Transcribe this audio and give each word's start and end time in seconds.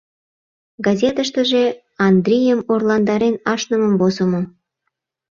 Газетыштыже 0.85 1.63
Андрийым 2.07 2.59
орландарен 2.71 3.35
ашнымым 3.53 3.93
возымо. 4.01 4.41